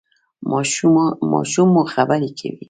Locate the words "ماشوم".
1.41-1.65